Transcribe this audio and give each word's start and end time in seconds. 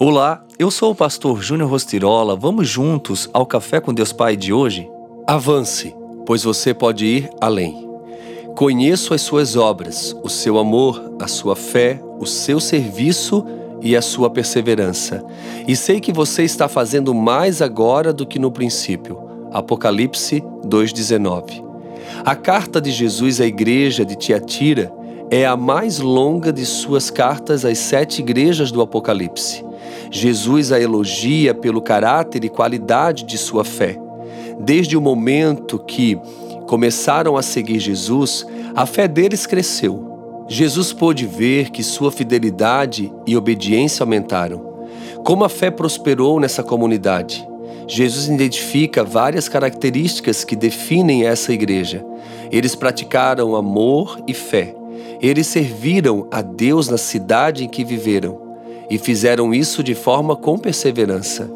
Olá, 0.00 0.44
eu 0.60 0.70
sou 0.70 0.92
o 0.92 0.94
pastor 0.94 1.42
Júnior 1.42 1.68
Rostirola. 1.68 2.36
Vamos 2.36 2.68
juntos 2.68 3.28
ao 3.32 3.44
Café 3.44 3.80
com 3.80 3.92
Deus 3.92 4.12
Pai 4.12 4.36
de 4.36 4.52
hoje? 4.52 4.88
Avance, 5.26 5.92
pois 6.24 6.44
você 6.44 6.72
pode 6.72 7.04
ir 7.04 7.28
além. 7.40 7.84
Conheço 8.54 9.12
as 9.12 9.22
suas 9.22 9.56
obras, 9.56 10.14
o 10.22 10.28
seu 10.28 10.56
amor, 10.56 11.16
a 11.20 11.26
sua 11.26 11.56
fé, 11.56 12.00
o 12.20 12.26
seu 12.26 12.60
serviço 12.60 13.44
e 13.82 13.96
a 13.96 14.00
sua 14.00 14.30
perseverança. 14.30 15.24
E 15.66 15.74
sei 15.74 15.98
que 15.98 16.12
você 16.12 16.44
está 16.44 16.68
fazendo 16.68 17.12
mais 17.12 17.60
agora 17.60 18.12
do 18.12 18.24
que 18.24 18.38
no 18.38 18.52
princípio. 18.52 19.18
Apocalipse 19.50 20.40
2,19. 20.64 21.64
A 22.24 22.36
carta 22.36 22.80
de 22.80 22.92
Jesus 22.92 23.40
à 23.40 23.46
igreja 23.46 24.04
de 24.04 24.14
Tiatira 24.14 24.92
é 25.28 25.44
a 25.44 25.56
mais 25.56 25.98
longa 25.98 26.52
de 26.52 26.64
suas 26.64 27.10
cartas 27.10 27.64
às 27.64 27.78
sete 27.78 28.20
igrejas 28.20 28.70
do 28.70 28.80
Apocalipse. 28.80 29.66
Jesus 30.10 30.72
a 30.72 30.80
elogia 30.80 31.54
pelo 31.54 31.80
caráter 31.80 32.44
e 32.44 32.48
qualidade 32.48 33.24
de 33.24 33.36
sua 33.36 33.64
fé. 33.64 33.98
Desde 34.60 34.96
o 34.96 35.00
momento 35.00 35.78
que 35.78 36.18
começaram 36.66 37.36
a 37.36 37.42
seguir 37.42 37.78
Jesus, 37.78 38.46
a 38.74 38.84
fé 38.86 39.06
deles 39.06 39.46
cresceu. 39.46 40.46
Jesus 40.48 40.92
pôde 40.92 41.26
ver 41.26 41.70
que 41.70 41.82
sua 41.82 42.10
fidelidade 42.10 43.12
e 43.26 43.36
obediência 43.36 44.02
aumentaram. 44.02 44.66
Como 45.24 45.44
a 45.44 45.48
fé 45.48 45.70
prosperou 45.70 46.40
nessa 46.40 46.62
comunidade? 46.62 47.46
Jesus 47.86 48.28
identifica 48.28 49.04
várias 49.04 49.48
características 49.48 50.44
que 50.44 50.56
definem 50.56 51.26
essa 51.26 51.52
igreja. 51.52 52.04
Eles 52.50 52.74
praticaram 52.74 53.56
amor 53.56 54.18
e 54.26 54.34
fé. 54.34 54.74
Eles 55.20 55.46
serviram 55.46 56.26
a 56.30 56.42
Deus 56.42 56.88
na 56.88 56.98
cidade 56.98 57.64
em 57.64 57.68
que 57.68 57.84
viveram 57.84 58.47
e 58.90 58.98
fizeram 58.98 59.54
isso 59.54 59.82
de 59.82 59.94
forma 59.94 60.34
com 60.34 60.58
perseverança. 60.58 61.50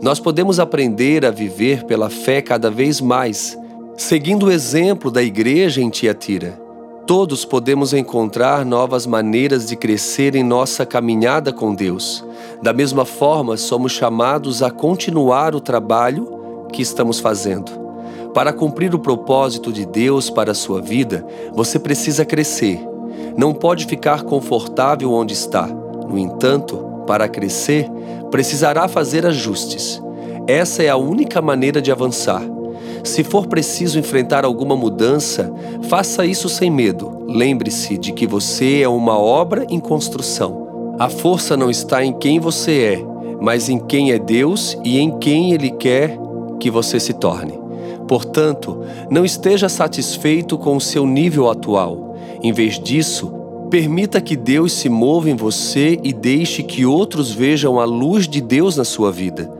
Nós 0.00 0.18
podemos 0.18 0.58
aprender 0.58 1.24
a 1.24 1.30
viver 1.30 1.84
pela 1.84 2.10
fé 2.10 2.42
cada 2.42 2.70
vez 2.70 3.00
mais, 3.00 3.56
seguindo 3.96 4.46
o 4.46 4.50
exemplo 4.50 5.10
da 5.10 5.22
igreja 5.22 5.80
em 5.80 5.90
Tiatira. 5.90 6.60
Todos 7.06 7.44
podemos 7.44 7.92
encontrar 7.92 8.64
novas 8.64 9.06
maneiras 9.06 9.66
de 9.66 9.76
crescer 9.76 10.36
em 10.36 10.42
nossa 10.42 10.86
caminhada 10.86 11.52
com 11.52 11.74
Deus. 11.74 12.24
Da 12.62 12.72
mesma 12.72 13.04
forma, 13.04 13.56
somos 13.56 13.92
chamados 13.92 14.62
a 14.62 14.70
continuar 14.70 15.54
o 15.54 15.60
trabalho 15.60 16.66
que 16.72 16.80
estamos 16.80 17.18
fazendo. 17.18 17.70
Para 18.32 18.52
cumprir 18.52 18.94
o 18.94 18.98
propósito 18.98 19.72
de 19.72 19.84
Deus 19.84 20.30
para 20.30 20.52
a 20.52 20.54
sua 20.54 20.80
vida, 20.80 21.26
você 21.52 21.78
precisa 21.78 22.24
crescer. 22.24 22.80
Não 23.36 23.52
pode 23.52 23.84
ficar 23.86 24.22
confortável 24.22 25.12
onde 25.12 25.34
está. 25.34 25.81
No 26.08 26.18
entanto, 26.18 27.04
para 27.06 27.28
crescer, 27.28 27.88
precisará 28.30 28.88
fazer 28.88 29.26
ajustes. 29.26 30.02
Essa 30.46 30.82
é 30.82 30.88
a 30.88 30.96
única 30.96 31.40
maneira 31.40 31.80
de 31.80 31.92
avançar. 31.92 32.42
Se 33.04 33.24
for 33.24 33.46
preciso 33.46 33.98
enfrentar 33.98 34.44
alguma 34.44 34.76
mudança, 34.76 35.52
faça 35.88 36.24
isso 36.24 36.48
sem 36.48 36.70
medo. 36.70 37.24
Lembre-se 37.28 37.98
de 37.98 38.12
que 38.12 38.26
você 38.26 38.82
é 38.82 38.88
uma 38.88 39.18
obra 39.18 39.66
em 39.68 39.80
construção. 39.80 40.94
A 40.98 41.08
força 41.08 41.56
não 41.56 41.70
está 41.70 42.04
em 42.04 42.12
quem 42.12 42.38
você 42.38 43.00
é, 43.00 43.06
mas 43.40 43.68
em 43.68 43.78
quem 43.78 44.12
é 44.12 44.18
Deus 44.18 44.78
e 44.84 44.98
em 44.98 45.18
quem 45.18 45.52
Ele 45.52 45.70
quer 45.70 46.16
que 46.60 46.70
você 46.70 47.00
se 47.00 47.12
torne. 47.12 47.60
Portanto, 48.06 48.82
não 49.10 49.24
esteja 49.24 49.68
satisfeito 49.68 50.56
com 50.58 50.76
o 50.76 50.80
seu 50.80 51.06
nível 51.06 51.50
atual. 51.50 52.14
Em 52.42 52.52
vez 52.52 52.78
disso, 52.78 53.32
Permita 53.72 54.20
que 54.20 54.36
Deus 54.36 54.70
se 54.74 54.90
mova 54.90 55.30
em 55.30 55.34
você 55.34 55.98
e 56.04 56.12
deixe 56.12 56.62
que 56.62 56.84
outros 56.84 57.32
vejam 57.32 57.80
a 57.80 57.86
luz 57.86 58.28
de 58.28 58.38
Deus 58.42 58.76
na 58.76 58.84
sua 58.84 59.10
vida. 59.10 59.50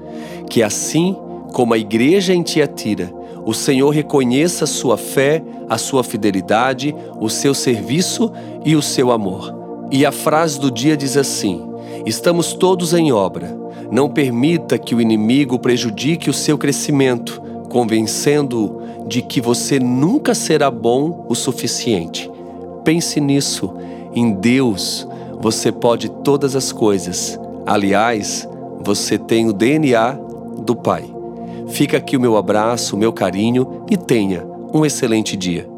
Que 0.50 0.62
assim 0.62 1.16
como 1.54 1.72
a 1.72 1.78
igreja 1.78 2.34
em 2.34 2.42
Tiatira, 2.42 3.10
o 3.46 3.54
Senhor 3.54 3.88
reconheça 3.88 4.64
a 4.64 4.66
sua 4.66 4.98
fé, 4.98 5.42
a 5.66 5.78
sua 5.78 6.04
fidelidade, 6.04 6.94
o 7.18 7.30
seu 7.30 7.54
serviço 7.54 8.30
e 8.66 8.76
o 8.76 8.82
seu 8.82 9.10
amor. 9.10 9.88
E 9.90 10.04
a 10.04 10.12
frase 10.12 10.60
do 10.60 10.70
dia 10.70 10.94
diz 10.94 11.16
assim: 11.16 11.66
Estamos 12.04 12.52
todos 12.52 12.92
em 12.92 13.12
obra. 13.12 13.56
Não 13.90 14.10
permita 14.10 14.76
que 14.76 14.94
o 14.94 15.00
inimigo 15.00 15.58
prejudique 15.58 16.28
o 16.28 16.34
seu 16.34 16.58
crescimento, 16.58 17.40
convencendo-o 17.70 19.08
de 19.08 19.22
que 19.22 19.40
você 19.40 19.78
nunca 19.80 20.34
será 20.34 20.70
bom 20.70 21.24
o 21.30 21.34
suficiente. 21.34 22.30
Pense 22.84 23.18
nisso 23.18 23.72
em 24.14 24.32
Deus 24.32 25.06
você 25.40 25.72
pode 25.72 26.08
todas 26.08 26.54
as 26.54 26.70
coisas. 26.70 27.38
Aliás, 27.66 28.48
você 28.80 29.18
tem 29.18 29.48
o 29.48 29.52
DNA 29.52 30.18
do 30.64 30.76
Pai. 30.76 31.04
Fica 31.68 31.96
aqui 31.96 32.16
o 32.16 32.20
meu 32.20 32.36
abraço, 32.36 32.94
o 32.94 32.98
meu 32.98 33.12
carinho 33.12 33.84
e 33.90 33.96
tenha 33.96 34.46
um 34.72 34.84
excelente 34.84 35.36
dia. 35.36 35.71